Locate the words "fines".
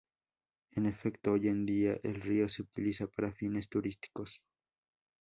3.33-3.69